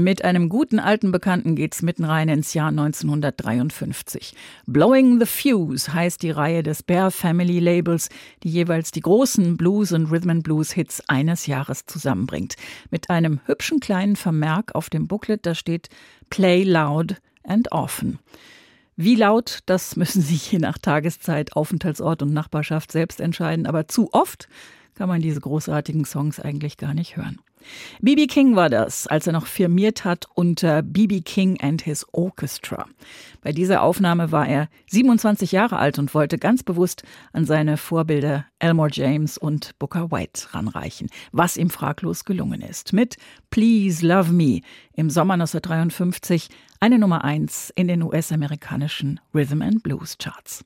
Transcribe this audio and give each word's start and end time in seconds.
Mit 0.00 0.24
einem 0.24 0.48
guten 0.48 0.78
alten 0.78 1.12
Bekannten 1.12 1.56
geht's 1.56 1.82
mitten 1.82 2.06
rein 2.06 2.30
ins 2.30 2.54
Jahr 2.54 2.68
1953. 2.68 4.32
Blowing 4.64 5.20
the 5.20 5.26
Fuse 5.26 5.92
heißt 5.92 6.22
die 6.22 6.30
Reihe 6.30 6.62
des 6.62 6.82
Bear 6.82 7.10
Family 7.10 7.58
Labels, 7.58 8.08
die 8.42 8.48
jeweils 8.48 8.92
die 8.92 9.02
großen 9.02 9.58
Blues 9.58 9.92
und 9.92 10.10
Rhythm 10.10 10.30
and 10.30 10.42
Blues 10.42 10.72
Hits 10.72 11.02
eines 11.08 11.46
Jahres 11.46 11.84
zusammenbringt. 11.84 12.54
Mit 12.90 13.10
einem 13.10 13.40
hübschen 13.44 13.78
kleinen 13.80 14.16
Vermerk 14.16 14.74
auf 14.74 14.88
dem 14.88 15.06
Booklet, 15.06 15.44
da 15.44 15.54
steht 15.54 15.90
Play 16.30 16.62
loud 16.62 17.16
and 17.44 17.70
often. 17.70 18.20
Wie 18.96 19.16
laut, 19.16 19.58
das 19.66 19.96
müssen 19.96 20.22
Sie 20.22 20.36
je 20.36 20.60
nach 20.60 20.78
Tageszeit, 20.78 21.54
Aufenthaltsort 21.56 22.22
und 22.22 22.32
Nachbarschaft 22.32 22.90
selbst 22.90 23.20
entscheiden, 23.20 23.66
aber 23.66 23.86
zu 23.86 24.08
oft 24.14 24.48
kann 24.94 25.10
man 25.10 25.20
diese 25.20 25.42
großartigen 25.42 26.06
Songs 26.06 26.40
eigentlich 26.40 26.78
gar 26.78 26.94
nicht 26.94 27.18
hören. 27.18 27.38
B.B. 28.00 28.26
King 28.26 28.56
war 28.56 28.68
das, 28.68 29.06
als 29.06 29.26
er 29.26 29.32
noch 29.32 29.46
firmiert 29.46 30.04
hat 30.04 30.26
unter 30.34 30.82
B.B. 30.82 31.20
King 31.20 31.60
and 31.60 31.82
His 31.82 32.06
Orchestra. 32.12 32.86
Bei 33.42 33.52
dieser 33.52 33.82
Aufnahme 33.82 34.32
war 34.32 34.46
er 34.46 34.68
27 34.90 35.52
Jahre 35.52 35.78
alt 35.78 35.98
und 35.98 36.14
wollte 36.14 36.38
ganz 36.38 36.62
bewusst 36.62 37.02
an 37.32 37.44
seine 37.44 37.76
Vorbilder 37.76 38.46
Elmore 38.58 38.90
James 38.92 39.38
und 39.38 39.78
Booker 39.78 40.10
White 40.10 40.54
ranreichen, 40.54 41.08
was 41.32 41.56
ihm 41.56 41.70
fraglos 41.70 42.24
gelungen 42.24 42.60
ist. 42.60 42.92
Mit 42.92 43.16
Please 43.50 44.06
Love 44.06 44.32
Me 44.32 44.60
im 44.94 45.10
Sommer 45.10 45.34
1953 45.34 46.48
eine 46.80 46.98
Nummer 46.98 47.24
eins 47.24 47.72
in 47.74 47.88
den 47.88 48.02
US-amerikanischen 48.02 49.20
Rhythm 49.34 49.62
and 49.62 49.82
Blues 49.82 50.16
Charts. 50.18 50.64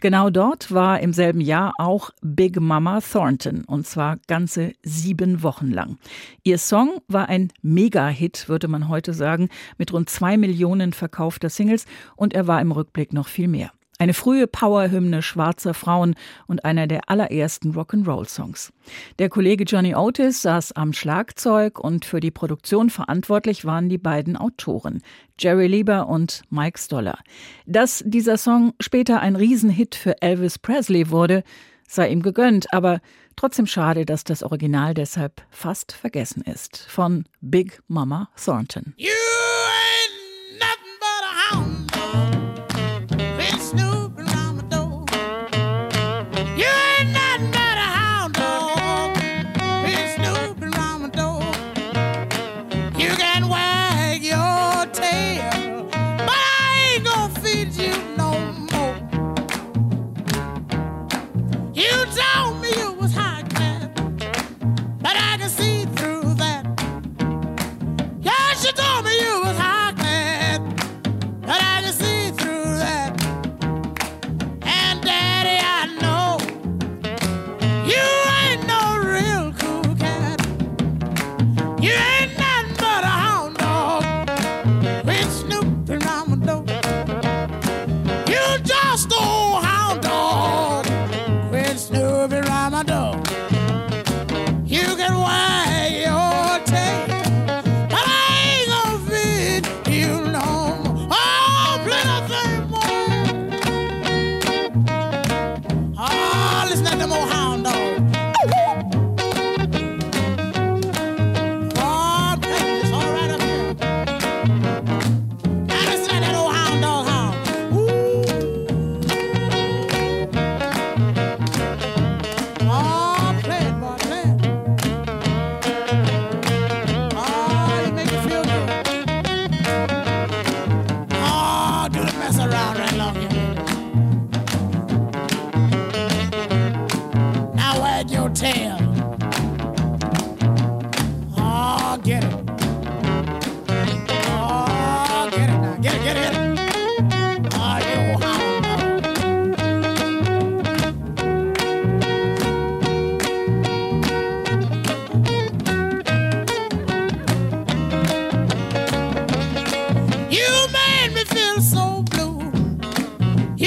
Genau 0.00 0.30
dort 0.30 0.72
war 0.72 1.00
im 1.00 1.12
selben 1.12 1.40
Jahr 1.40 1.74
auch 1.78 2.10
Big 2.22 2.60
Mama 2.60 3.00
Thornton 3.00 3.64
und 3.64 3.86
zwar 3.86 4.18
ganze 4.26 4.72
sieben 4.82 5.42
Wochen 5.42 5.70
lang. 5.70 5.98
Ihr 6.42 6.58
Song 6.58 7.00
war 7.08 7.28
ein 7.28 7.52
Mega-Hit, 7.62 8.48
würde 8.48 8.68
man 8.68 8.88
heute 8.88 9.14
sagen, 9.14 9.48
mit 9.78 9.92
rund 9.92 10.10
zwei 10.10 10.36
Millionen 10.36 10.92
verkaufter 10.92 11.48
Singles 11.48 11.86
und 12.16 12.34
er 12.34 12.46
war 12.46 12.60
im 12.60 12.72
Rückblick 12.72 13.12
noch 13.12 13.28
viel 13.28 13.48
mehr. 13.48 13.72
Eine 14.00 14.14
frühe 14.14 14.46
Powerhymne 14.46 15.20
schwarzer 15.20 15.74
Frauen 15.74 16.14
und 16.46 16.64
einer 16.64 16.86
der 16.86 17.10
allerersten 17.10 17.74
Rock'n'Roll-Songs. 17.74 18.72
Der 19.18 19.28
Kollege 19.28 19.64
Johnny 19.64 19.94
Otis 19.94 20.40
saß 20.40 20.72
am 20.72 20.94
Schlagzeug 20.94 21.78
und 21.78 22.06
für 22.06 22.20
die 22.20 22.30
Produktion 22.30 22.88
verantwortlich 22.88 23.66
waren 23.66 23.90
die 23.90 23.98
beiden 23.98 24.38
Autoren, 24.38 25.02
Jerry 25.38 25.66
Lieber 25.66 26.08
und 26.08 26.40
Mike 26.48 26.78
Stoller. 26.78 27.18
Dass 27.66 28.02
dieser 28.06 28.38
Song 28.38 28.72
später 28.80 29.20
ein 29.20 29.36
Riesenhit 29.36 29.94
für 29.96 30.22
Elvis 30.22 30.58
Presley 30.58 31.10
wurde, 31.10 31.44
sei 31.86 32.08
ihm 32.08 32.22
gegönnt, 32.22 32.72
aber 32.72 33.00
trotzdem 33.36 33.66
schade, 33.66 34.06
dass 34.06 34.24
das 34.24 34.42
Original 34.42 34.94
deshalb 34.94 35.42
fast 35.50 35.92
vergessen 35.92 36.40
ist. 36.40 36.86
Von 36.88 37.26
Big 37.42 37.82
Mama 37.86 38.30
Thornton. 38.42 38.94
You 38.96 39.10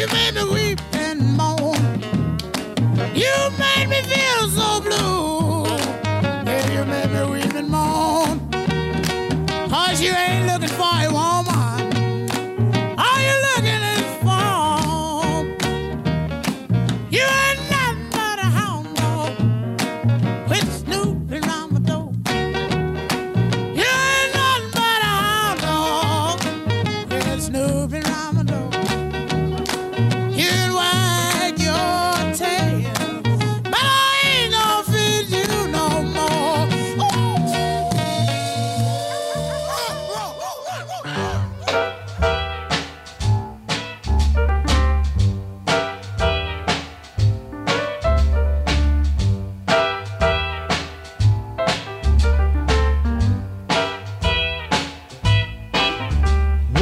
You 0.04 0.10
made 0.10 0.36
me 0.36 0.53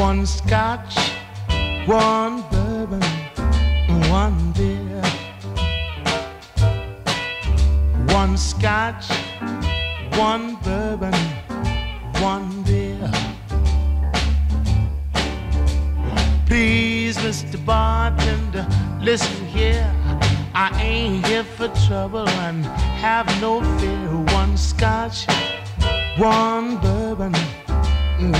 One 0.01 0.25
scotch, 0.25 0.97
one 1.85 2.41
bourbon, 2.49 3.03
one 4.09 4.51
beer. 4.53 4.99
One 8.07 8.35
scotch, 8.35 9.05
one 10.17 10.55
bourbon, 10.63 11.13
one 12.19 12.63
beer. 12.63 13.11
Please, 16.47 17.15
Mr. 17.17 17.63
Bartender, 17.63 18.65
listen 19.01 19.45
here. 19.45 19.93
I 20.55 20.71
ain't 20.81 21.27
here 21.27 21.43
for 21.43 21.67
trouble 21.85 22.27
and 22.27 22.65
have 22.65 23.27
no 23.39 23.61
fear. 23.77 24.09
One 24.33 24.57
scotch, 24.57 25.27
one 26.17 26.77
bourbon, 26.77 27.35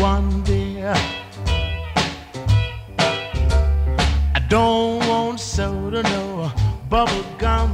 one 0.02 0.42
beer. 0.42 0.96
Don't 4.52 5.00
want 5.08 5.40
soda, 5.40 6.04
no 6.04 6.52
bubble 6.90 7.24
gum. 7.38 7.72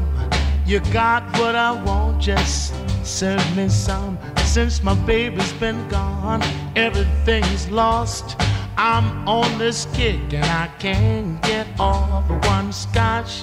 You 0.63 0.79
got 0.94 1.24
what 1.39 1.56
I 1.56 1.71
want, 1.71 2.21
just 2.21 2.71
serve 3.03 3.44
me 3.57 3.68
some. 3.68 4.19
Since 4.45 4.83
my 4.83 4.94
baby's 4.94 5.51
been 5.53 5.88
gone, 5.88 6.44
everything's 6.75 7.68
lost. 7.71 8.39
I'm 8.77 9.27
on 9.27 9.57
this 9.57 9.88
kick 9.94 10.21
and 10.31 10.45
I 10.45 10.69
can't 10.77 11.41
get 11.41 11.65
off. 11.79 12.29
One 12.45 12.71
scotch, 12.71 13.41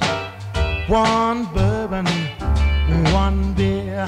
one 0.87 1.47
bourbon, 1.47 2.07
one 3.13 3.53
beer. 3.55 4.07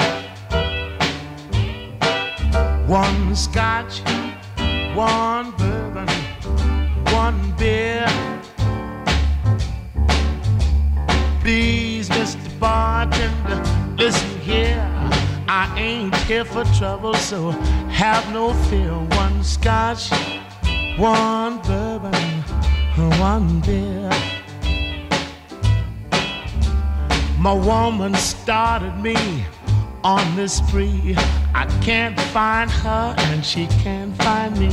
One 2.87 3.34
scotch, 3.34 4.02
one 4.94 5.50
bourbon, 5.58 6.08
one 7.11 7.52
beer. 7.58 8.06
Ain't 15.76 16.14
here 16.24 16.44
for 16.44 16.64
trouble, 16.78 17.14
so 17.14 17.50
have 17.90 18.32
no 18.32 18.52
fear. 18.68 18.92
One 18.92 19.44
scotch, 19.44 20.10
one 20.98 21.58
bourbon, 21.62 22.14
one 23.20 23.60
beer. 23.60 24.10
My 27.38 27.52
woman 27.52 28.14
started 28.14 28.96
me 28.96 29.16
on 30.02 30.36
this 30.36 30.58
spree. 30.58 31.14
I 31.54 31.66
can't 31.82 32.18
find 32.32 32.70
her 32.70 33.14
and 33.18 33.44
she 33.44 33.66
can't 33.82 34.16
find 34.22 34.58
me. 34.58 34.70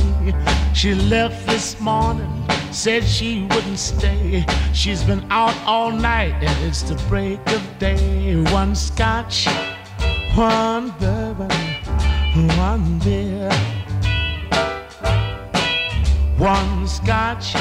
She 0.74 0.94
left 0.94 1.46
this 1.46 1.78
morning, 1.80 2.32
said 2.70 3.04
she 3.04 3.42
wouldn't 3.50 3.78
stay. 3.78 4.46
She's 4.72 5.02
been 5.04 5.24
out 5.30 5.56
all 5.66 5.90
night 5.90 6.34
and 6.42 6.66
it's 6.66 6.82
the 6.82 6.94
break 7.08 7.40
of 7.52 7.62
day. 7.78 8.36
One 8.52 8.74
scotch, 8.74 9.46
one 10.36 10.90
bourbon, 10.98 11.50
one 12.58 12.98
beer. 12.98 13.50
One 16.36 16.88
scotch, 16.88 17.54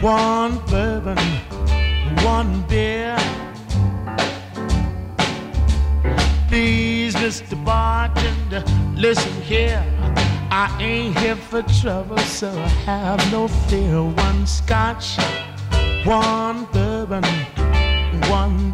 one 0.00 0.58
bourbon, 0.66 1.16
one 2.24 2.62
beer. 2.68 3.16
Please, 6.48 7.14
Mr. 7.14 7.54
Bartender, 7.64 8.64
listen 8.96 9.32
here. 9.42 9.84
I 10.50 10.76
ain't 10.80 11.16
here 11.18 11.36
for 11.36 11.62
trouble, 11.80 12.18
so 12.18 12.50
have 12.86 13.20
no 13.30 13.46
fear. 13.46 14.02
One 14.02 14.46
scotch, 14.46 15.16
one 16.04 16.64
bourbon, 16.72 17.24
one 18.28 18.72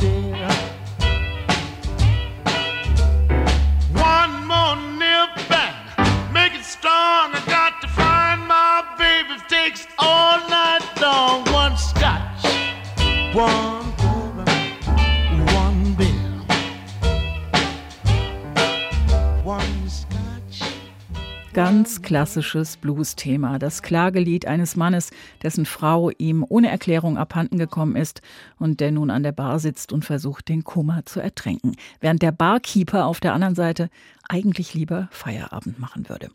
klassisches 22.11 22.77
Blues-Thema. 22.77 23.61
Das 23.61 23.83
Klagelied 23.83 24.45
eines 24.45 24.75
Mannes, 24.75 25.13
dessen 25.45 25.65
Frau 25.65 26.11
ihm 26.19 26.45
ohne 26.49 26.69
Erklärung 26.69 27.17
abhanden 27.17 27.57
gekommen 27.57 27.95
ist 27.95 28.21
und 28.59 28.81
der 28.81 28.91
nun 28.91 29.11
an 29.11 29.23
der 29.23 29.31
Bar 29.31 29.61
sitzt 29.61 29.93
und 29.93 30.05
versucht, 30.05 30.49
den 30.49 30.65
Kummer 30.65 31.07
zu 31.07 31.21
ertränken. 31.21 31.77
Während 32.01 32.21
der 32.21 32.33
Barkeeper 32.33 33.07
auf 33.07 33.21
der 33.21 33.33
anderen 33.33 33.55
Seite 33.55 33.91
eigentlich 34.29 34.75
lieber 34.75 35.09
Feierabend 35.13 35.79
machen 35.79 36.09
würde. 36.09 36.31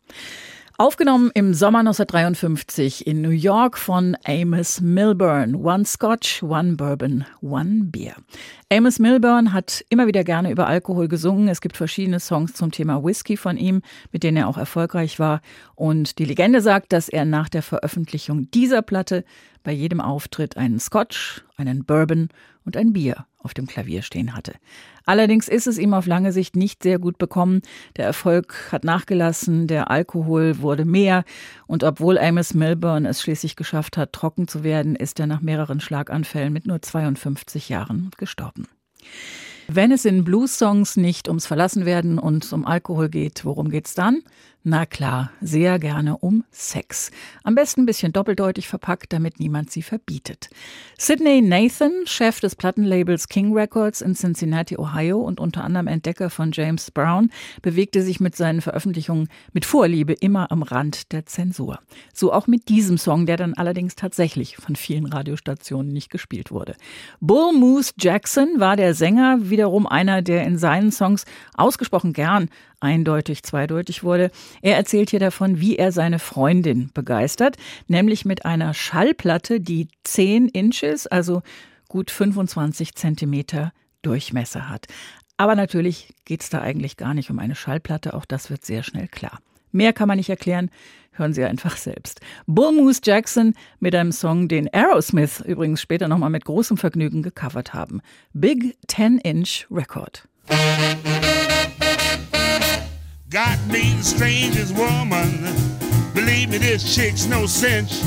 Aufgenommen 0.77 1.31
im 1.33 1.53
Sommer 1.53 1.79
1953 1.79 3.07
in 3.07 3.21
New 3.21 3.29
York 3.29 3.77
von 3.77 4.17
Amos 4.25 4.81
Milburn. 4.81 5.55
One 5.55 5.85
Scotch, 5.85 6.43
One 6.43 6.75
Bourbon, 6.75 7.23
One 7.41 7.85
Beer. 7.85 8.15
Amos 8.69 8.99
Milburn 8.99 9.53
hat 9.53 9.85
immer 9.87 10.05
wieder 10.05 10.25
gerne 10.25 10.51
über 10.51 10.67
Alkohol 10.67 11.07
gesungen. 11.07 11.47
Es 11.47 11.61
gibt 11.61 11.77
verschiedene 11.77 12.19
Songs 12.19 12.55
zum 12.55 12.71
Thema 12.71 13.01
Whisky 13.01 13.37
von 13.37 13.55
ihm, 13.55 13.83
mit 14.11 14.23
denen 14.23 14.35
er 14.35 14.49
auch 14.49 14.57
erfolgreich 14.57 15.17
war. 15.17 15.39
Und 15.75 16.19
die 16.19 16.25
Legende 16.25 16.59
sagt, 16.59 16.91
dass 16.91 17.07
er 17.07 17.23
nach 17.23 17.47
der 17.47 17.61
Veröffentlichung 17.61 18.51
dieser 18.51 18.81
Platte 18.81 19.23
bei 19.63 19.71
jedem 19.71 20.01
Auftritt 20.01 20.57
einen 20.57 20.81
Scotch, 20.81 21.44
einen 21.57 21.85
Bourbon 21.85 22.29
und 22.65 22.77
ein 22.77 22.93
Bier 22.93 23.25
auf 23.37 23.53
dem 23.53 23.67
Klavier 23.67 24.01
stehen 24.01 24.35
hatte. 24.35 24.53
Allerdings 25.05 25.47
ist 25.47 25.67
es 25.67 25.77
ihm 25.77 25.93
auf 25.93 26.07
lange 26.07 26.31
Sicht 26.31 26.55
nicht 26.55 26.83
sehr 26.83 26.99
gut 26.99 27.17
bekommen. 27.17 27.61
Der 27.95 28.05
Erfolg 28.05 28.71
hat 28.71 28.83
nachgelassen, 28.83 29.67
der 29.67 29.91
Alkohol 29.91 30.59
wurde 30.59 30.85
mehr 30.85 31.23
und 31.67 31.83
obwohl 31.83 32.17
Amos 32.17 32.53
Milburn 32.53 33.05
es 33.05 33.21
schließlich 33.21 33.55
geschafft 33.55 33.97
hat, 33.97 34.13
trocken 34.13 34.47
zu 34.47 34.63
werden, 34.63 34.95
ist 34.95 35.19
er 35.19 35.27
nach 35.27 35.41
mehreren 35.41 35.79
Schlaganfällen 35.79 36.51
mit 36.51 36.65
nur 36.65 36.81
52 36.81 37.69
Jahren 37.69 38.11
gestorben. 38.17 38.67
Wenn 39.67 39.91
es 39.91 40.05
in 40.05 40.23
Blues-Songs 40.23 40.95
nicht 40.95 41.27
ums 41.27 41.47
Verlassenwerden 41.47 42.19
und 42.19 42.51
um 42.53 42.65
Alkohol 42.65 43.09
geht, 43.09 43.45
worum 43.45 43.69
geht's 43.69 43.95
dann? 43.95 44.21
Na 44.67 44.87
klar, 44.87 45.29
sehr 45.41 45.77
gerne 45.77 46.17
um 46.17 46.43
Sex. 46.49 47.11
Am 47.43 47.53
besten 47.53 47.81
ein 47.81 47.85
bisschen 47.85 48.13
doppeldeutig 48.13 48.67
verpackt, 48.67 49.13
damit 49.13 49.39
niemand 49.39 49.69
sie 49.69 49.83
verbietet. 49.83 50.49
Sidney 50.97 51.43
Nathan, 51.43 51.91
Chef 52.05 52.39
des 52.39 52.55
Plattenlabels 52.55 53.29
King 53.29 53.53
Records 53.53 54.01
in 54.01 54.15
Cincinnati, 54.15 54.75
Ohio 54.75 55.19
und 55.19 55.39
unter 55.39 55.63
anderem 55.63 55.85
Entdecker 55.85 56.31
von 56.31 56.51
James 56.51 56.89
Brown, 56.89 57.29
bewegte 57.61 58.01
sich 58.01 58.19
mit 58.19 58.35
seinen 58.35 58.59
Veröffentlichungen 58.59 59.27
mit 59.53 59.65
Vorliebe 59.65 60.13
immer 60.13 60.51
am 60.51 60.63
Rand 60.63 61.11
der 61.11 61.27
Zensur. 61.27 61.77
So 62.11 62.33
auch 62.33 62.47
mit 62.47 62.67
diesem 62.67 62.97
Song, 62.97 63.27
der 63.27 63.37
dann 63.37 63.53
allerdings 63.53 63.93
tatsächlich 63.93 64.57
von 64.57 64.75
vielen 64.75 65.05
Radiostationen 65.05 65.93
nicht 65.93 66.09
gespielt 66.09 66.49
wurde. 66.49 66.73
Bull 67.19 67.53
Moose 67.53 67.93
Jackson 67.99 68.59
war 68.59 68.75
der 68.77 68.95
Sänger, 68.95 69.37
wiederum 69.47 69.85
einer, 69.85 70.23
der 70.23 70.43
in 70.43 70.57
seinen 70.57 70.91
Songs 70.91 71.25
ausgesprochen 71.53 72.13
gern 72.13 72.49
eindeutig 72.79 73.43
zweideutig 73.43 74.03
wurde. 74.03 74.31
Er 74.61 74.77
erzählt 74.77 75.09
hier 75.09 75.19
davon, 75.19 75.59
wie 75.59 75.77
er 75.77 75.91
seine 75.91 76.19
Freundin 76.19 76.89
begeistert, 76.93 77.57
nämlich 77.87 78.25
mit 78.25 78.45
einer 78.45 78.73
Schallplatte, 78.73 79.59
die 79.59 79.87
10 80.03 80.47
Inches, 80.49 81.07
also 81.07 81.41
gut 81.87 82.11
25 82.11 82.95
Zentimeter 82.95 83.71
Durchmesser 84.01 84.69
hat. 84.69 84.87
Aber 85.37 85.55
natürlich 85.55 86.13
geht 86.23 86.41
es 86.41 86.49
da 86.49 86.61
eigentlich 86.61 86.97
gar 86.97 87.13
nicht 87.13 87.29
um 87.29 87.39
eine 87.39 87.55
Schallplatte, 87.55 88.13
auch 88.13 88.25
das 88.25 88.49
wird 88.49 88.65
sehr 88.65 88.83
schnell 88.83 89.07
klar. 89.07 89.39
Mehr 89.71 89.91
kann 89.91 90.07
man 90.07 90.17
nicht 90.17 90.29
erklären, 90.29 90.69
hören 91.11 91.33
Sie 91.33 91.43
einfach 91.43 91.75
selbst. 91.75 92.21
Bull 92.45 92.71
Moose 92.71 93.01
Jackson 93.03 93.53
mit 93.79 93.93
einem 93.93 94.13
Song, 94.13 94.47
den 94.47 94.73
Aerosmith 94.73 95.41
übrigens 95.41 95.81
später 95.81 96.07
nochmal 96.07 96.29
mit 96.29 96.45
großem 96.45 96.77
Vergnügen 96.77 97.23
gecovert 97.23 97.73
haben. 97.73 98.01
Big 98.33 98.77
10-Inch 98.87 99.67
Record. 99.69 100.27
Got 103.35 103.59
me 103.67 103.95
the 103.95 104.01
strangest 104.01 104.73
woman. 104.77 105.43
Believe 106.13 106.51
me, 106.51 106.57
this 106.57 106.95
chick's 106.95 107.25
no 107.25 107.45
cinch. 107.45 107.99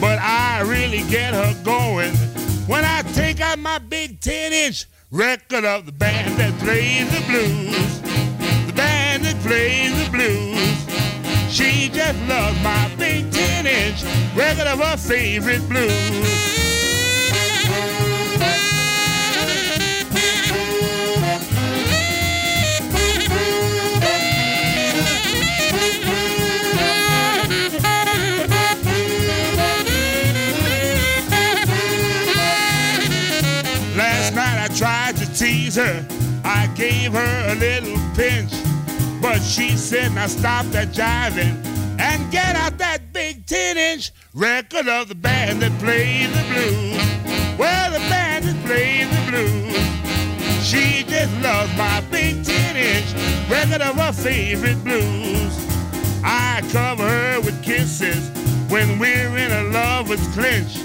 But 0.00 0.18
I 0.18 0.62
really 0.62 1.08
get 1.08 1.34
her 1.34 1.54
going 1.62 2.12
when 2.66 2.84
I 2.84 3.02
take 3.14 3.40
out 3.40 3.60
my 3.60 3.78
big 3.78 4.18
10 4.20 4.52
inch 4.52 4.86
record 5.12 5.64
of 5.64 5.86
the 5.86 5.92
band 5.92 6.36
that 6.38 6.52
plays 6.58 7.08
the 7.14 7.24
blues. 7.28 8.00
The 8.66 8.72
band 8.72 9.24
that 9.24 9.40
plays 9.42 10.04
the 10.04 10.10
blues. 10.10 10.58
She 11.48 11.88
just 11.88 12.18
loves 12.28 12.60
my 12.64 12.92
big 12.98 13.30
10 13.30 13.66
inch 13.68 14.02
record 14.34 14.66
of 14.66 14.80
her 14.80 14.96
favorite 14.96 15.62
blues. 15.68 16.55
Gave 37.06 37.12
her 37.12 37.52
a 37.52 37.54
little 37.54 37.96
pinch, 38.16 38.50
but 39.22 39.38
she 39.38 39.70
said, 39.76 40.12
now 40.12 40.26
stop 40.26 40.66
that 40.66 40.88
jiving 40.88 41.54
and 42.00 42.32
get 42.32 42.56
out 42.56 42.76
that 42.78 43.12
big 43.12 43.46
10 43.46 43.76
inch 43.76 44.10
record 44.34 44.88
of 44.88 45.06
the 45.06 45.14
band 45.14 45.62
that 45.62 45.70
plays 45.78 46.28
the 46.34 46.42
blues. 46.50 47.58
Well, 47.58 47.92
the 47.92 48.00
band 48.10 48.44
that 48.46 48.58
plays 48.66 49.08
the 49.08 49.30
blues. 49.30 50.66
She 50.66 51.04
just 51.04 51.32
loves 51.42 51.70
my 51.78 52.00
big 52.10 52.44
10 52.44 52.76
inch 52.76 53.48
record 53.48 53.82
of 53.82 53.94
her 53.96 54.12
favorite 54.12 54.82
blues. 54.82 55.54
I 56.24 56.60
cover 56.72 57.08
her 57.08 57.40
with 57.40 57.62
kisses 57.62 58.30
when 58.68 58.98
we're 58.98 59.36
in 59.36 59.52
a 59.52 59.62
lover's 59.70 60.26
clinch. 60.34 60.76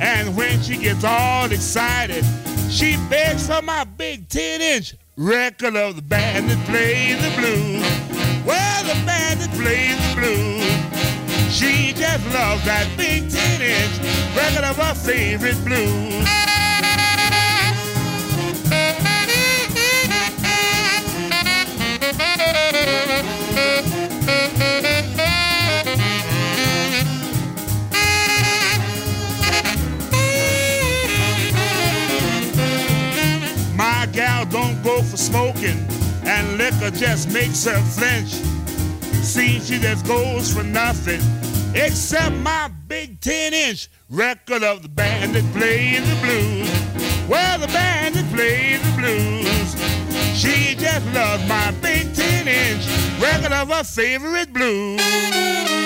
And 0.00 0.36
when 0.36 0.62
she 0.62 0.76
gets 0.76 1.02
all 1.02 1.50
excited, 1.50 2.24
she 2.70 2.96
begs 3.10 3.48
for 3.48 3.62
my 3.62 3.82
big 3.82 4.28
10 4.28 4.60
inch 4.60 4.94
record 5.16 5.76
of 5.76 5.96
the 5.96 6.02
band 6.02 6.50
that 6.50 6.66
plays 6.66 7.16
the 7.22 7.30
blues. 7.40 8.46
Well, 8.46 8.84
the 8.84 8.94
band 9.06 9.40
that 9.40 9.50
plays 9.52 9.96
the 10.08 10.20
blues. 10.20 11.52
She 11.52 11.92
just 11.94 12.24
loves 12.34 12.64
that 12.66 12.86
big 12.96 13.30
10 13.30 13.62
inch 13.62 14.36
record 14.36 14.64
of 14.64 14.76
her 14.76 14.94
favorite 14.94 15.62
blues. 15.64 16.45
Don't 34.16 34.82
go 34.82 35.02
for 35.02 35.16
smoking, 35.18 35.86
and 36.24 36.56
liquor 36.56 36.90
just 36.90 37.30
makes 37.30 37.64
her 37.64 37.80
flinch. 37.82 38.30
See, 39.22 39.60
she 39.60 39.78
just 39.78 40.06
goes 40.06 40.52
for 40.52 40.62
nothing 40.62 41.20
except 41.74 42.34
my 42.36 42.70
big 42.88 43.20
10 43.20 43.52
inch 43.52 43.88
record 44.08 44.62
of 44.62 44.82
the 44.82 44.88
band 44.88 45.34
that 45.34 45.44
plays 45.52 46.00
the 46.08 46.16
blues. 46.22 47.28
Well, 47.28 47.58
the 47.58 47.66
band 47.66 48.14
that 48.14 48.32
plays 48.34 48.80
the 48.80 48.96
blues. 48.96 49.76
She 50.34 50.74
just 50.76 51.06
loves 51.12 51.46
my 51.48 51.70
big 51.82 52.14
10 52.14 52.48
inch 52.48 52.86
record 53.20 53.52
of 53.52 53.68
her 53.68 53.84
favorite 53.84 54.52
blues. 54.52 55.85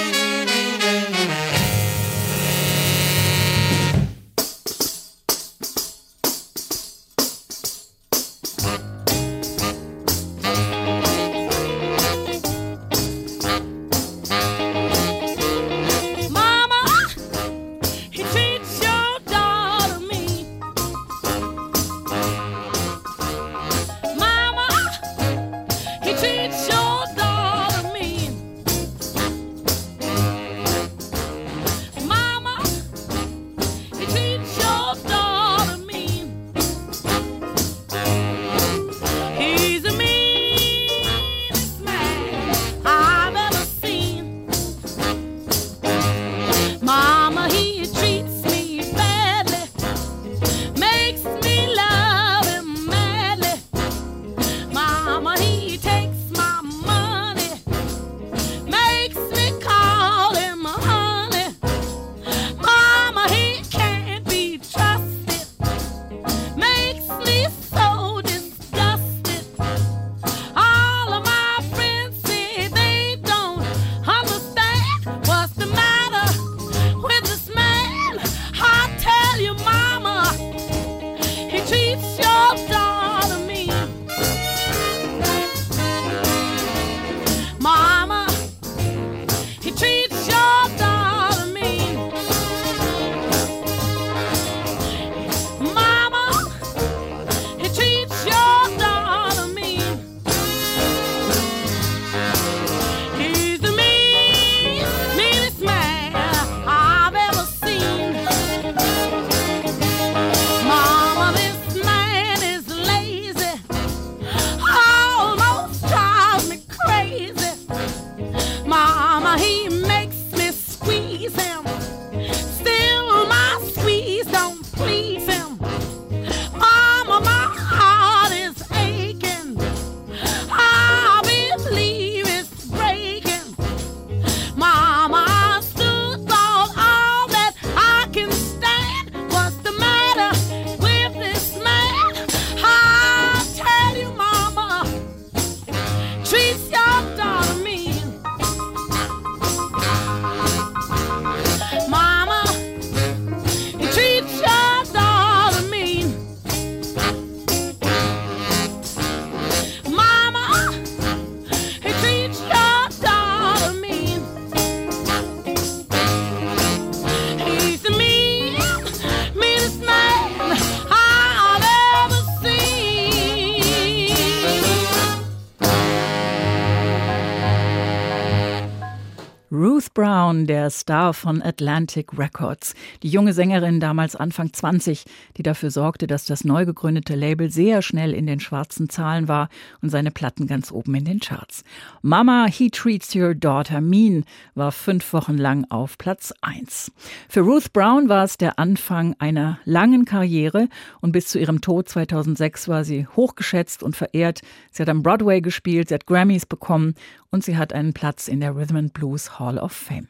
Brown, 180.00 180.46
der 180.46 180.70
Star 180.70 181.12
von 181.12 181.42
Atlantic 181.42 182.16
Records. 182.16 182.74
Die 183.02 183.10
junge 183.10 183.34
Sängerin, 183.34 183.80
damals 183.80 184.16
Anfang 184.16 184.50
20, 184.50 185.04
die 185.36 185.42
dafür 185.42 185.70
sorgte, 185.70 186.06
dass 186.06 186.24
das 186.24 186.42
neu 186.42 186.64
gegründete 186.64 187.14
Label 187.14 187.50
sehr 187.50 187.82
schnell 187.82 188.14
in 188.14 188.26
den 188.26 188.40
schwarzen 188.40 188.88
Zahlen 188.88 189.28
war 189.28 189.50
und 189.82 189.90
seine 189.90 190.10
Platten 190.10 190.46
ganz 190.46 190.72
oben 190.72 190.94
in 190.94 191.04
den 191.04 191.20
Charts. 191.20 191.64
Mama, 192.00 192.46
He 192.46 192.70
Treats 192.70 193.14
Your 193.14 193.34
Daughter 193.34 193.82
Mean 193.82 194.24
war 194.54 194.72
fünf 194.72 195.12
Wochen 195.12 195.36
lang 195.36 195.66
auf 195.68 195.98
Platz 195.98 196.32
1. 196.40 196.92
Für 197.28 197.40
Ruth 197.40 197.74
Brown 197.74 198.08
war 198.08 198.24
es 198.24 198.38
der 198.38 198.58
Anfang 198.58 199.16
einer 199.18 199.58
langen 199.66 200.06
Karriere 200.06 200.70
und 201.02 201.12
bis 201.12 201.28
zu 201.28 201.38
ihrem 201.38 201.60
Tod 201.60 201.90
2006 201.90 202.68
war 202.68 202.84
sie 202.84 203.06
hochgeschätzt 203.06 203.82
und 203.82 203.96
verehrt. 203.96 204.40
Sie 204.70 204.82
hat 204.82 204.88
am 204.88 205.02
Broadway 205.02 205.42
gespielt, 205.42 205.90
sie 205.90 205.94
hat 205.94 206.06
Grammys 206.06 206.46
bekommen 206.46 206.94
und 207.30 207.44
sie 207.44 207.56
hat 207.56 207.72
einen 207.72 207.92
Platz 207.92 208.28
in 208.28 208.40
der 208.40 208.54
Rhythm 208.54 208.76
and 208.76 208.92
Blues 208.92 209.38
Hall 209.38 209.58
of 209.58 209.72
Fame. 209.72 210.08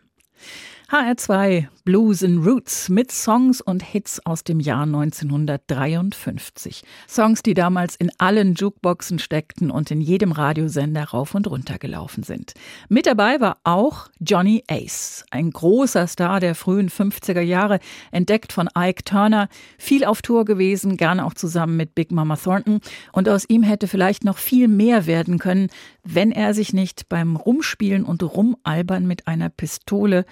HR2 0.91 1.69
Blues 1.85 2.25
and 2.25 2.45
Roots 2.45 2.89
mit 2.89 3.13
Songs 3.13 3.61
und 3.61 3.83
Hits 3.83 4.25
aus 4.27 4.45
dem 4.45 4.61
Jahr 4.61 4.83
1953. 4.83 6.83
Songs, 7.09 7.43
die 7.43 7.55
damals 7.55 7.97
in 7.97 8.11
allen 8.19 8.55
Jukeboxen 8.55 9.19
steckten 9.19 9.71
und 9.71 9.91
in 9.91 10.01
jedem 10.01 10.33
Radiosender 10.33 11.05
rauf 11.05 11.35
und 11.35 11.49
runter 11.49 11.79
gelaufen 11.79 12.23
sind. 12.23 12.55
Mit 12.89 13.07
dabei 13.07 13.41
war 13.41 13.59
auch 13.65 14.09
Johnny 14.19 14.63
Ace, 14.69 15.25
ein 15.31 15.51
großer 15.51 16.07
Star 16.07 16.41
der 16.41 16.55
frühen 16.55 16.91
50er 16.91 17.41
Jahre, 17.41 17.81
entdeckt 18.11 18.53
von 18.53 18.69
Ike 18.77 19.05
Turner, 19.05 19.49
viel 19.79 20.05
auf 20.05 20.23
Tour 20.23 20.45
gewesen, 20.45 20.97
gerne 20.97 21.25
auch 21.25 21.35
zusammen 21.35 21.77
mit 21.77 21.95
Big 21.95 22.11
Mama 22.11 22.37
Thornton. 22.37 22.81
Und 23.13 23.29
aus 23.29 23.45
ihm 23.49 23.63
hätte 23.63 23.89
vielleicht 23.89 24.25
noch 24.25 24.39
viel 24.39 24.69
mehr 24.69 25.07
werden 25.07 25.39
können, 25.39 25.69
wenn 26.05 26.33
er 26.33 26.53
sich 26.53 26.73
nicht 26.73 27.09
beim 27.09 27.37
Rumspielen 27.37 28.05
und 28.05 28.23
Rumalbern 28.23 29.07
mit 29.07 29.27
einer 29.27 29.51
Pistole 29.51 30.25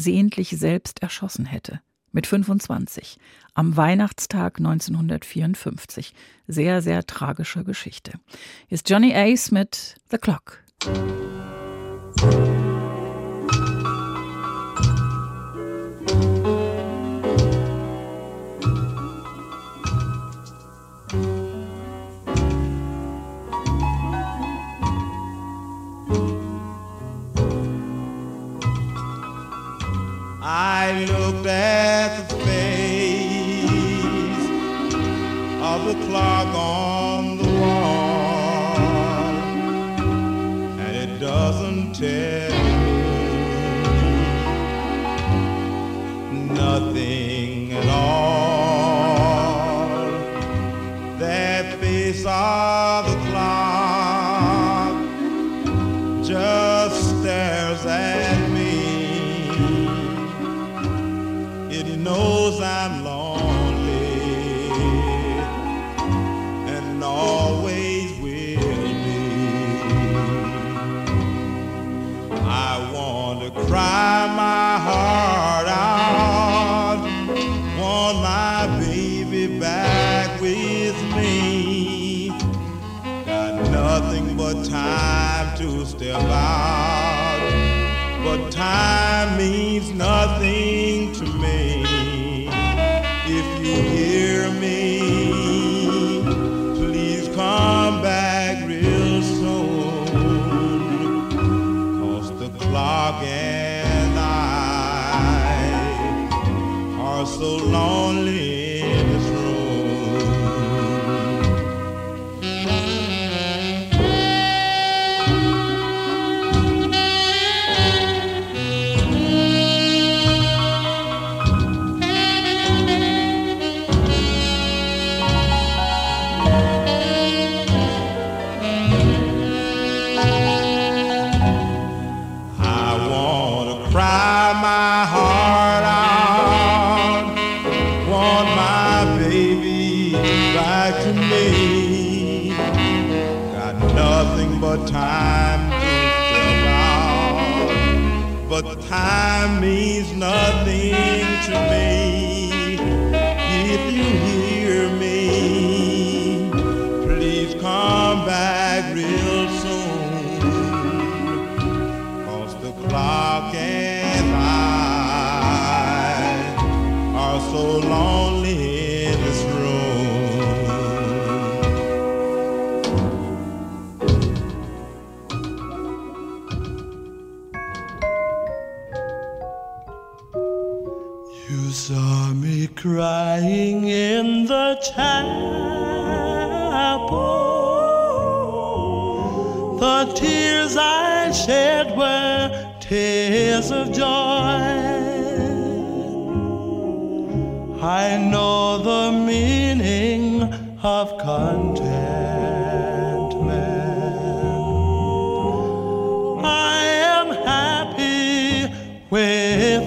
versehentlich 0.00 0.48
selbst 0.48 1.02
erschossen 1.02 1.44
hätte. 1.44 1.80
Mit 2.10 2.26
25. 2.26 3.18
Am 3.52 3.76
Weihnachtstag 3.76 4.58
1954. 4.58 6.14
Sehr, 6.48 6.80
sehr 6.80 7.04
tragische 7.04 7.64
Geschichte. 7.64 8.12
Hier 8.68 8.76
ist 8.76 8.88
Johnny 8.88 9.14
Ace 9.14 9.50
mit 9.50 9.96
The 10.10 10.16
Clock. 10.16 10.64
I 30.82 31.04
looked 31.04 31.46
at 31.46 32.26
the 32.30 32.36
face 32.46 33.60
of 35.70 35.78
the 35.84 35.96
clock 36.06 36.54
on 36.54 37.36
the 37.36 37.50
wall, 37.60 38.78
and 40.80 40.92
it 41.04 41.12
doesn't 41.20 41.92
tell 41.92 42.52
me 46.32 46.40
nothing 46.62 47.19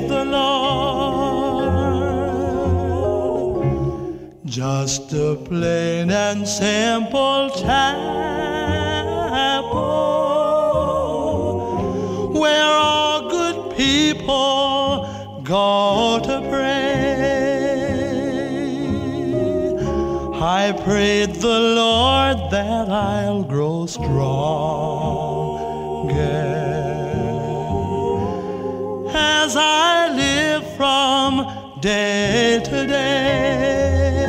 the 0.07 0.25
Lord. 0.25 0.63
Just 4.45 5.13
a 5.13 5.35
plain 5.35 6.11
and 6.11 6.47
simple 6.47 7.49
chapel 7.49 8.33
where 12.39 12.63
all 12.63 13.29
good 13.29 13.75
people 13.75 15.41
go 15.43 16.19
to 16.23 16.41
pray. 16.49 16.93
I 20.35 20.71
prayed 20.85 21.35
the 21.35 21.59
Lord 21.59 22.37
that 22.51 22.89
I'll 22.89 23.43
grow 23.43 23.85
stronger. 23.87 24.13
As 29.45 29.57
I 29.57 30.07
live 30.07 30.63
from 30.77 31.31
day 31.81 32.61
to 32.63 32.87
day. 32.87 34.23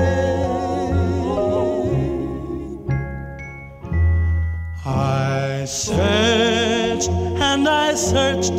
I 4.85 5.65
searched 5.67 7.11
and 7.11 7.69
I 7.69 7.95
searched, 7.95 8.59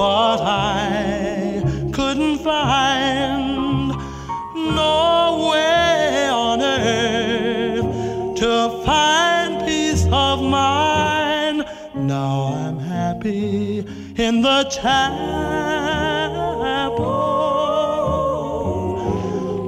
but 0.00 0.40
I 0.40 1.62
couldn't 1.92 2.38
find 2.38 2.99
Now 12.20 12.40
I'm 12.64 12.78
happy 12.78 13.78
in 14.26 14.34
the 14.42 14.64
chapel 14.64 14.90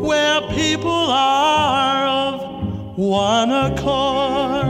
where 0.09 0.41
people 0.61 0.91
are 0.91 2.05
of 2.25 2.35
one 2.99 3.51
accord. 3.51 4.67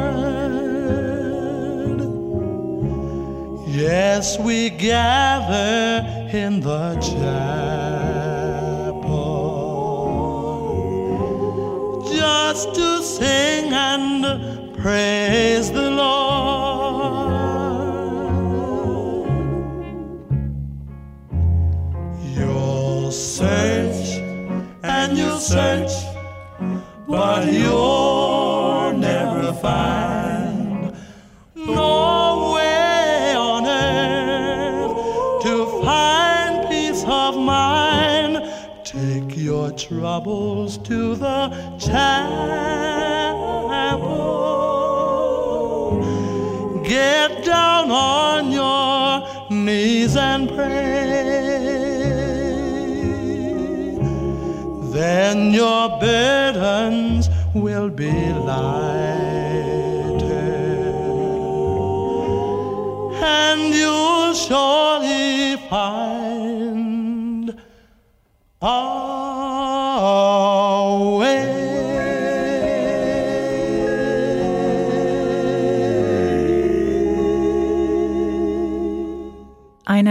Yes, 3.66 4.38
we 4.38 4.71
gather 4.71 6.07
in 6.42 6.61
the 6.61 6.95
chapel 7.11 7.33
just 12.14 12.75
to 12.77 13.03
sing 13.03 13.73
and 13.73 14.77
praise 14.77 15.73
the 15.73 15.90
Lord. 15.90 16.22
Search, 25.42 25.92
but 27.09 27.52
you'll 27.52 28.92
never 28.92 29.52
find 29.55 30.94
no 31.57 32.52
way 32.55 33.35
on 33.37 33.66
earth 33.66 35.42
to 35.42 35.66
find 35.83 36.68
peace 36.68 37.02
of 37.09 37.37
mind. 37.37 38.38
Take 38.85 39.37
your 39.37 39.72
troubles 39.72 40.78
to 40.78 41.16
the 41.16 41.48
chapel. 41.76 42.52
Get 46.85 47.44
down 47.44 47.90
on 47.90 48.52
your 48.52 49.26
knees 49.50 50.14
and 50.16 50.48
pray. 50.50 51.22
Then 55.33 55.55
your 55.55 55.88
burdens 55.99 57.31
will 57.55 57.88
be 57.88 58.12
lighter, 58.51 58.61
and 63.25 63.75
you'll 63.75 64.35
surely 64.35 64.91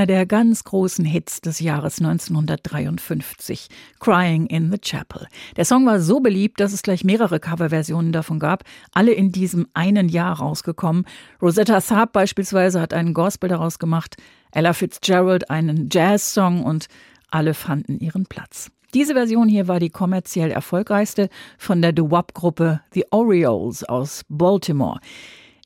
Einer 0.01 0.07
der 0.07 0.25
ganz 0.25 0.63
großen 0.63 1.05
Hits 1.05 1.41
des 1.41 1.59
Jahres 1.59 1.99
1953, 1.99 3.67
Crying 3.99 4.47
in 4.47 4.71
the 4.71 4.79
Chapel. 4.79 5.27
Der 5.57 5.63
Song 5.63 5.85
war 5.85 5.99
so 5.99 6.21
beliebt, 6.21 6.59
dass 6.59 6.73
es 6.73 6.81
gleich 6.81 7.03
mehrere 7.03 7.39
Coverversionen 7.39 8.11
davon 8.11 8.39
gab, 8.39 8.63
alle 8.93 9.11
in 9.11 9.31
diesem 9.31 9.67
einen 9.75 10.09
Jahr 10.09 10.39
rausgekommen. 10.39 11.05
Rosetta 11.39 11.79
Tharpe 11.81 12.13
beispielsweise 12.13 12.81
hat 12.81 12.95
einen 12.95 13.13
Gospel 13.13 13.47
daraus 13.47 13.77
gemacht, 13.77 14.15
Ella 14.51 14.73
Fitzgerald 14.73 15.51
einen 15.51 15.87
Jazz-Song 15.91 16.63
und 16.63 16.87
alle 17.29 17.53
fanden 17.53 17.99
ihren 17.99 18.25
Platz. 18.25 18.71
Diese 18.95 19.13
Version 19.13 19.49
hier 19.49 19.67
war 19.67 19.79
die 19.79 19.91
kommerziell 19.91 20.49
erfolgreichste 20.49 21.29
von 21.59 21.79
der 21.83 21.93
Doo-Wop-Gruppe 21.93 22.81
The 22.95 23.05
Orioles 23.11 23.83
aus 23.83 24.23
Baltimore. 24.29 24.99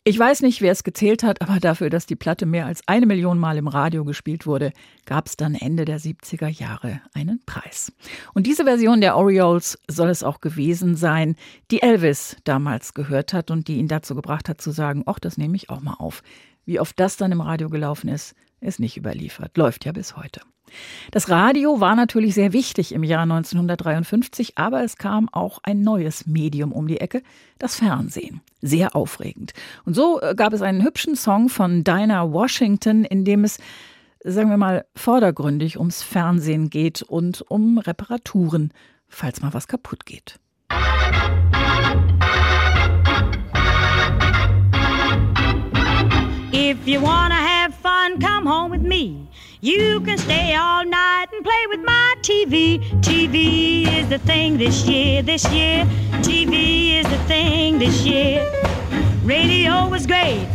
Ich 0.08 0.20
weiß 0.20 0.44
nicht, 0.44 0.62
wer 0.62 0.72
es 0.72 0.84
gezählt 0.84 1.24
hat, 1.24 1.41
aber 1.41 1.60
dafür, 1.60 1.89
dass 1.89 2.06
die 2.06 2.15
Platte 2.15 2.46
mehr 2.46 2.68
als 2.68 2.88
eine 2.88 3.08
Million 3.08 3.39
Mal 3.39 3.58
im 3.58 3.68
Radio 3.68 4.06
gespielt 4.06 4.46
wurde, 4.46 4.72
gab 5.08 5.26
es 5.26 5.36
dann 5.36 5.56
Ende 5.56 5.84
der 5.84 6.00
70er 6.00 6.48
Jahre 6.48 7.02
einen 7.15 7.44
Preis. 7.48 7.91
Und 8.36 8.46
diese 8.46 8.65
Version 8.65 9.02
der 9.02 9.18
Orioles 9.18 9.80
soll 9.89 10.10
es 10.10 10.22
auch 10.22 10.41
gewesen 10.41 10.96
sein, 10.96 11.36
die 11.72 11.82
Elvis 11.82 12.38
damals 12.44 12.94
gehört 12.94 13.34
hat 13.34 13.50
und 13.50 13.68
die 13.68 13.78
ihn 13.78 13.88
dazu 13.88 14.13
gebracht 14.13 14.48
hat 14.48 14.62
zu 14.62 14.70
sagen, 14.70 15.02
ach, 15.08 15.18
das 15.18 15.39
nehme 15.39 15.56
ich 15.56 15.72
auch 15.72 15.82
mal 15.82 15.96
auf. 15.96 16.22
Wie 16.65 16.80
oft 16.80 17.00
das 17.00 17.18
dann 17.18 17.32
im 17.32 17.41
Radio 17.41 17.72
gelaufen 17.72 18.08
ist, 18.08 18.36
ist 18.62 18.80
nicht 18.80 18.98
überliefert, 18.98 19.58
läuft 19.58 19.86
ja 19.86 19.91
bis 19.91 20.15
heute. 20.15 20.41
Das 21.12 21.30
Radio 21.30 21.80
war 21.80 21.96
natürlich 21.96 22.34
sehr 22.34 22.54
wichtig 22.54 22.94
im 22.94 23.04
Jahr 23.04 23.24
1953, 23.24 24.58
aber 24.58 24.84
es 24.84 24.98
kam 24.98 25.30
auch 25.32 25.60
ein 25.64 25.82
neues 25.82 26.26
Medium 26.26 26.72
um 26.72 26.88
die 26.88 27.00
Ecke, 27.00 27.22
das 27.60 27.76
Fernsehen. 27.76 28.42
Sehr 28.62 28.96
aufregend. 28.96 29.54
Und 29.86 29.94
so 29.94 30.22
äh, 30.22 30.36
gab 30.36 30.54
es 30.54 30.62
einen 30.62 30.84
hübschen 30.84 31.16
Song 31.16 31.50
von 31.50 31.84
Dinah 31.84 32.32
Washington, 32.32 33.04
in 33.04 33.26
dem 33.26 33.44
es, 33.44 33.60
sagen 34.24 34.50
wir 34.50 34.58
mal, 34.58 34.86
vordergründig 34.96 35.78
ums 35.78 36.04
Fernsehen 36.04 36.70
geht 36.70 37.02
und 37.02 37.42
um 37.50 37.78
Reparaturen, 37.78 38.72
falls 39.08 39.42
mal 39.42 39.54
was 39.54 39.68
kaputt 39.68 40.06
geht. 40.06 40.40
If 46.58 46.88
you 46.88 47.02
wanna 47.02 47.36
have 47.36 47.76
fun, 47.76 48.20
come 48.20 48.46
home 48.46 48.72
with 48.72 48.82
me. 48.82 49.25
You 49.65 49.99
can 50.01 50.19
stay 50.19 50.54
all 50.54 50.86
night 50.86 51.25
and 51.34 51.43
play 51.43 51.65
with 51.69 51.80
my 51.80 52.13
TV. 52.21 52.78
TV 53.01 53.88
is 53.97 54.08
the 54.10 54.19
thing 54.19 54.60
this 54.60 54.88
year, 54.88 55.23
this 55.23 55.51
year. 55.51 55.86
TV 56.21 56.99
is 56.99 57.10
the 57.10 57.17
thing 57.25 57.80
this 57.80 58.06
year. 58.06 58.45
Radio 59.23 59.89
was 59.89 60.06
great, 60.06 60.47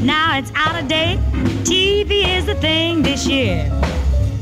now 0.00 0.38
it's 0.38 0.50
out 0.54 0.80
of 0.80 0.88
date. 0.88 1.18
TV 1.64 2.38
is 2.38 2.46
the 2.46 2.54
thing 2.54 3.02
this 3.02 3.26
year. 3.26 3.68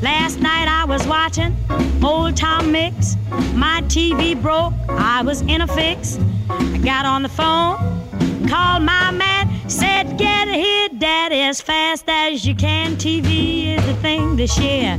Last 0.02 0.38
night 0.38 0.68
I 0.68 0.84
was 0.84 1.04
watching 1.08 1.56
old 2.00 2.36
Tom 2.36 2.70
Mix. 2.70 3.16
My 3.54 3.82
TV 3.88 4.40
broke, 4.40 4.74
I 4.88 5.22
was 5.22 5.40
in 5.40 5.62
a 5.62 5.66
fix. 5.66 6.16
I 6.48 6.78
got 6.78 7.06
on 7.06 7.24
the 7.24 7.28
phone, 7.28 7.76
called 8.46 8.84
my 8.84 9.10
man, 9.10 9.48
said, 9.68 10.16
Get 10.16 10.48
here, 10.48 10.88
Daddy, 10.98 11.40
as 11.40 11.60
fast 11.60 12.04
as 12.08 12.46
you 12.46 12.54
can. 12.54 12.96
TV 12.96 13.76
is 13.76 13.84
the 13.86 13.94
thing 13.94 14.36
this 14.36 14.58
year. 14.58 14.96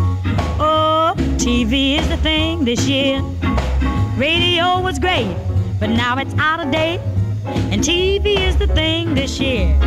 Oh, 0.60 1.14
TV 1.38 1.98
is 1.98 2.08
the 2.10 2.18
thing 2.18 2.66
this 2.66 2.88
year. 2.88 3.22
Radio 4.18 4.82
was 4.82 5.00
great, 5.00 5.36
but 5.80 5.90
now 5.90 6.18
it's 6.18 6.34
out 6.36 6.60
of 6.60 6.72
date. 6.72 7.00
And 7.72 7.82
TV 7.82 8.40
is 8.40 8.58
the 8.58 8.68
thing 8.68 9.14
this 9.16 9.40
year. 9.40 9.78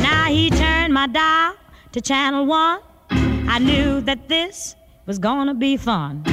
Now 0.00 0.26
he 0.26 0.50
turned 0.50 0.92
my 0.92 1.06
dial 1.06 1.54
to 1.92 2.00
channel 2.00 2.44
one. 2.44 2.80
I 3.10 3.58
knew 3.58 4.00
that 4.02 4.28
this 4.28 4.76
was 5.06 5.18
gonna 5.18 5.54
be 5.54 5.76
fun. 5.76 6.24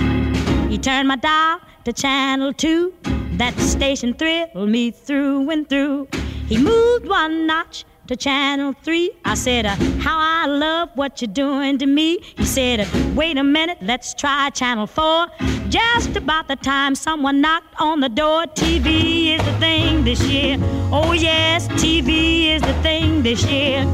He 0.70 0.78
turned 0.78 1.08
my 1.08 1.16
dial 1.16 1.60
to 1.86 1.94
channel 1.94 2.54
two. 2.54 2.94
That 3.34 3.58
station 3.60 4.14
thrilled 4.14 4.70
me 4.70 4.92
through 4.92 5.50
and 5.50 5.70
through. 5.70 6.08
He 6.52 6.58
moved 6.58 7.08
one 7.08 7.48
notch 7.48 7.86
to 8.08 8.18
channel 8.18 8.76
three. 8.84 9.12
I 9.24 9.36
said, 9.36 9.66
uh, 9.66 9.70
How 10.02 10.18
I 10.20 10.48
love 10.48 10.90
what 10.96 11.22
you're 11.22 11.32
doing 11.32 11.78
to 11.78 11.86
me. 11.86 12.20
He 12.36 12.44
said, 12.44 12.82
uh, 12.82 12.86
Wait 13.16 13.38
a 13.38 13.44
minute, 13.44 13.78
let's 13.82 14.14
try 14.14 14.50
channel 14.50 14.86
four. 14.86 15.28
Just 15.70 16.18
about 16.18 16.50
the 16.50 16.58
time 16.58 16.94
someone 16.94 17.40
knocked 17.40 17.74
on 17.80 18.02
the 18.02 18.10
door. 18.10 18.48
TV 18.48 19.38
is 19.38 19.46
the 19.46 19.54
thing 19.60 20.04
this 20.04 20.22
year. 20.24 20.58
Oh, 20.92 21.14
yes, 21.14 21.70
TV 21.70 22.48
is 22.48 22.62
the 22.64 22.74
thing 22.84 23.24
this 23.24 23.46
year. 23.46 23.86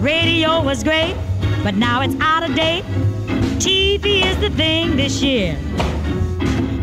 Radio 0.00 0.60
was 0.64 0.82
great, 0.82 1.14
but 1.62 1.76
now 1.76 2.00
it's 2.00 2.16
out 2.20 2.42
of 2.42 2.56
date. 2.56 2.82
TV 3.60 4.24
is 4.26 4.36
the 4.40 4.50
thing 4.50 4.96
this 4.96 5.22
year. 5.22 5.56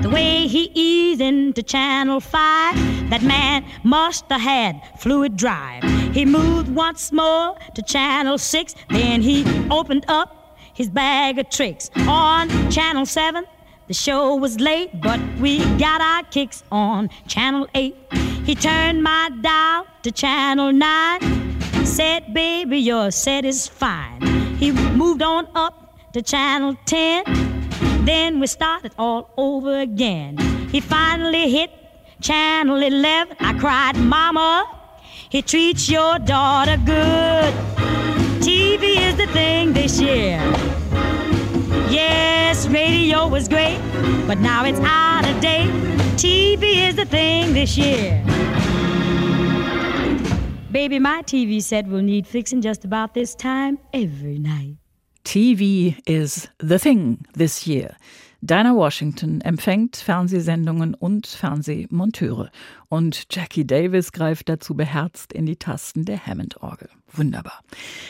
The 0.08 0.14
way 0.14 0.48
he 0.48 0.72
eased 0.74 1.20
into 1.20 1.62
Channel 1.62 2.22
5, 2.22 3.10
that 3.10 3.24
man 3.24 3.66
must 3.84 4.24
have 4.30 4.40
had 4.40 4.82
fluid 5.00 5.36
drive. 5.36 5.84
He 6.14 6.24
moved 6.24 6.74
once 6.74 7.12
more 7.12 7.58
to 7.76 7.82
Channel 7.82 8.38
6, 8.38 8.76
then 8.90 9.22
he 9.22 9.44
opened 9.70 10.06
up 10.08 10.58
his 10.74 10.90
bag 10.90 11.40
of 11.40 11.50
tricks. 11.50 11.92
On 12.08 12.48
Channel 12.72 13.06
7, 13.06 13.44
the 13.88 13.94
show 13.94 14.34
was 14.38 14.62
late, 14.62 14.92
but 15.02 15.20
we 15.42 15.60
got 15.78 16.00
our 16.00 16.24
kicks 16.24 16.64
on 16.72 17.10
Channel 17.28 17.68
8. 17.76 17.94
He 18.46 18.56
turned 18.56 19.04
my 19.04 19.30
dial 19.42 19.88
to 20.04 20.12
Channel 20.14 20.72
9, 20.72 21.86
said, 21.86 22.34
Baby, 22.34 22.78
your 22.78 23.12
set 23.12 23.44
is 23.44 23.68
fine. 23.68 24.22
He 24.56 24.72
moved 24.72 25.22
on 25.22 25.50
up 25.54 25.98
to 26.14 26.22
Channel 26.22 26.78
10. 26.86 27.47
Then 28.08 28.40
we 28.40 28.48
started 28.48 28.94
all 28.98 29.34
over 29.36 29.80
again. 29.80 30.38
He 30.72 30.80
finally 30.80 31.52
hit 31.52 31.70
Channel 32.22 32.82
11. 32.82 33.36
I 33.42 33.60
cried, 33.60 33.98
Mama, 33.98 34.66
he 35.30 35.42
treats 35.42 35.90
your 35.90 36.18
daughter 36.20 36.78
good. 36.86 37.54
TV 38.40 38.96
is 39.10 39.18
the 39.18 39.28
thing 39.34 39.74
this 39.74 40.00
year. 40.00 40.40
Yes, 41.90 42.66
radio 42.70 43.28
was 43.28 43.50
great, 43.50 43.82
but 44.26 44.38
now 44.38 44.64
it's 44.64 44.80
out 44.80 45.28
of 45.28 45.42
date. 45.42 45.70
TV 46.16 46.88
is 46.88 46.96
the 46.96 47.06
thing 47.06 47.54
this 47.54 47.78
year. 47.78 48.24
Baby, 50.72 51.00
my 51.00 51.24
TV 51.24 51.62
set 51.62 51.86
will 51.88 52.02
need 52.02 52.26
fixing 52.26 52.62
just 52.62 52.86
about 52.86 53.14
this 53.14 53.36
time 53.36 53.78
every 53.92 54.40
night. 54.40 54.78
TV 55.28 55.98
is 56.06 56.50
the 56.62 56.80
thing 56.80 57.18
this 57.38 57.68
year. 57.68 57.98
Dinah 58.42 58.74
Washington 58.74 59.42
empfängt 59.42 59.98
Fernsehsendungen 59.98 60.94
und 60.94 61.28
Fernsehmonteure. 61.28 62.50
Und 62.88 63.26
Jackie 63.30 63.68
Davis 63.68 64.14
greift 64.14 64.48
dazu 64.48 64.74
beherzt 64.74 65.34
in 65.34 65.46
die 65.46 65.58
Tasten 65.58 66.06
der 66.06 66.26
Hammond-Orgel. 66.26 66.88
Wunderbar. 67.12 67.60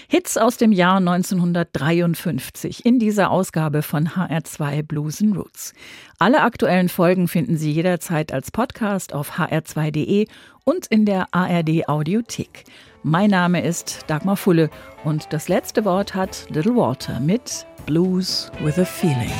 Hits 0.07 0.37
aus 0.37 0.57
dem 0.57 0.71
Jahr 0.71 0.97
1953 0.97 2.85
in 2.85 2.99
dieser 2.99 3.31
Ausgabe 3.31 3.81
von 3.81 4.09
HR2 4.09 4.83
Blues 4.83 5.19
and 5.19 5.35
Roots. 5.35 5.73
Alle 6.19 6.43
aktuellen 6.43 6.89
Folgen 6.89 7.27
finden 7.27 7.57
Sie 7.57 7.71
jederzeit 7.71 8.31
als 8.31 8.51
Podcast 8.51 9.11
auf 9.13 9.39
hr2.de 9.39 10.27
und 10.65 10.85
in 10.85 11.05
der 11.05 11.33
ARD 11.33 11.89
Audiothek. 11.89 12.65
Mein 13.09 13.29
Name 13.29 13.63
ist 13.63 14.03
Dagmar 14.07 14.35
Fulle 14.35 14.69
und 15.05 15.31
das 15.31 15.47
letzte 15.47 15.85
Wort 15.85 16.13
hat 16.13 16.45
Little 16.49 16.75
Walter 16.75 17.21
mit 17.21 17.65
Blues 17.85 18.51
with 18.59 18.77
a 18.77 18.83
Feeling. 18.83 19.31